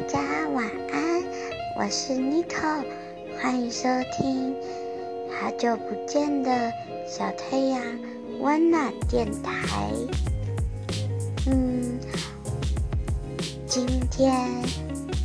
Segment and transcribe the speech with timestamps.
[0.00, 1.22] 大家晚安，
[1.76, 2.82] 我是 Nico，
[3.38, 4.56] 欢迎收听
[5.30, 6.72] 好久不见的
[7.06, 7.82] 小太阳
[8.40, 9.90] 温暖电台。
[11.46, 11.98] 嗯，
[13.66, 14.48] 今天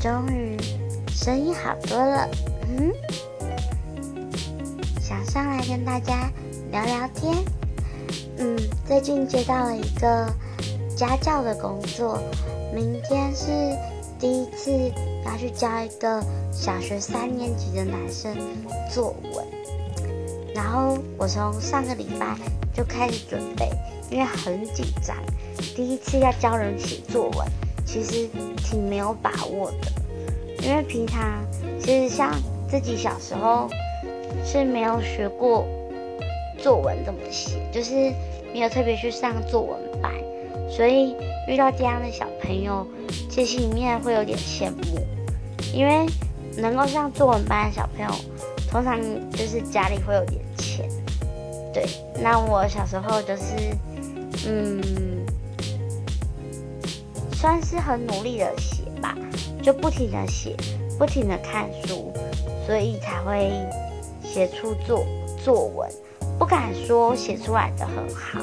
[0.00, 0.56] 终于
[1.08, 2.28] 声音好多了，
[2.68, 2.92] 嗯，
[5.00, 6.30] 想上来跟大家
[6.70, 7.34] 聊聊天。
[8.38, 8.56] 嗯，
[8.86, 10.32] 最近接到了一个
[10.96, 12.20] 家教的工作，
[12.72, 13.76] 明天是。
[14.20, 14.70] 第一次
[15.24, 18.36] 要去教一个小学三年级的男生
[18.92, 19.46] 作文，
[20.54, 22.36] 然后我从上个礼拜
[22.74, 23.70] 就开始准备，
[24.10, 25.16] 因为很紧张。
[25.74, 27.48] 第一次要教人写作文，
[27.86, 31.42] 其实挺没有把握的，因为平常
[31.80, 32.30] 其实像
[32.68, 33.70] 自己小时候
[34.44, 35.66] 是没有学过
[36.58, 38.12] 作文怎么写，就是
[38.52, 40.12] 没有特别去上作文班。
[40.70, 41.14] 所以
[41.48, 42.86] 遇到这样的小朋友，
[43.28, 45.00] 其实里面会有点羡慕，
[45.74, 46.06] 因为
[46.56, 48.10] 能够上作文班的小朋友，
[48.70, 48.98] 通常
[49.32, 50.88] 就是家里会有点钱。
[51.74, 51.84] 对，
[52.22, 53.76] 那我小时候就是，
[54.46, 54.80] 嗯，
[57.32, 59.14] 算是很努力的写吧，
[59.60, 60.56] 就不停的写，
[60.98, 62.12] 不停的看书，
[62.64, 63.50] 所以才会
[64.22, 65.04] 写出作
[65.44, 65.90] 作文。
[66.38, 68.40] 不敢说写出来的很好，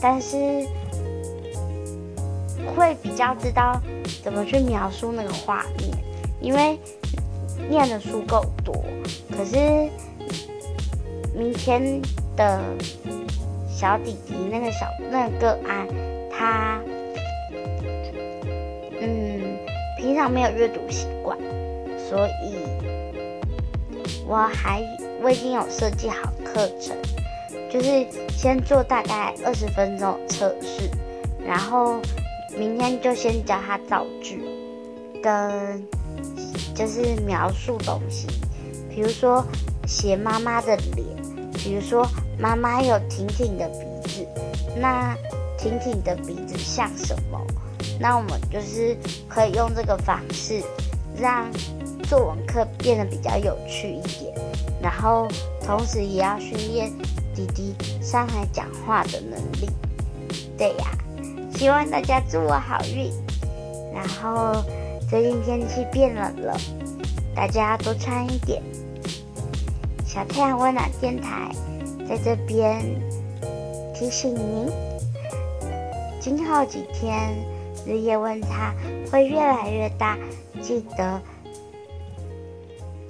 [0.00, 0.64] 但是。
[2.74, 3.80] 会比较知道
[4.22, 5.90] 怎么去描述那个画面，
[6.40, 6.78] 因为
[7.68, 8.84] 念的书够多。
[9.36, 9.56] 可是
[11.34, 12.00] 明天
[12.36, 12.60] 的
[13.68, 15.86] 小弟弟那个小那个案，
[16.30, 16.80] 他
[19.00, 19.58] 嗯
[19.98, 21.38] 平常没有阅读习惯，
[22.08, 22.56] 所以
[24.26, 24.82] 我还
[25.22, 26.96] 我已经有设计好课程，
[27.70, 30.90] 就是先做大概二十分钟测试，
[31.46, 32.00] 然后。
[32.58, 34.42] 明天就先教他造句，
[35.22, 35.86] 跟
[36.74, 38.26] 就是描述东西，
[38.88, 39.44] 比如说
[39.86, 41.06] 写妈妈的脸，
[41.52, 44.26] 比如说妈妈有挺挺的鼻子，
[44.74, 45.14] 那
[45.58, 47.38] 挺挺的鼻子像什么？
[48.00, 48.96] 那我们就是
[49.28, 50.62] 可以用这个方式，
[51.18, 51.46] 让
[52.04, 54.34] 作文课变得比较有趣一点，
[54.82, 55.28] 然后
[55.62, 56.90] 同时也要训练
[57.34, 59.68] 弟弟上海讲话的能力，
[60.56, 60.86] 对呀。
[61.52, 63.10] 希望大家祝我好运。
[63.94, 64.62] 然后
[65.08, 66.56] 最近天气变冷了，
[67.34, 68.62] 大家多穿一点。
[70.04, 71.50] 小太阳温暖电台
[72.08, 72.80] 在这边
[73.94, 74.70] 提醒您：
[76.20, 77.34] 今后几天
[77.86, 78.74] 日夜温差
[79.10, 80.16] 会越来越大，
[80.62, 81.20] 记得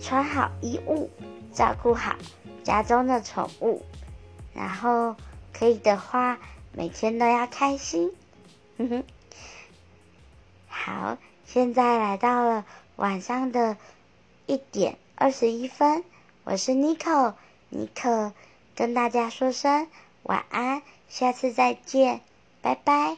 [0.00, 1.10] 穿好衣物，
[1.52, 2.14] 照顾好
[2.62, 3.82] 家中的宠物，
[4.54, 5.14] 然后
[5.52, 6.38] 可以的话，
[6.72, 8.10] 每天都要开心。
[8.78, 9.04] 哼哼，
[10.68, 12.64] 好，现在来到了
[12.96, 13.76] 晚上的
[14.46, 16.04] 一点二十一分，
[16.44, 17.34] 我是 Nico，
[17.70, 18.32] 尼克
[18.74, 19.88] 跟大家说声
[20.22, 22.20] 晚安，下次再见，
[22.60, 23.16] 拜拜。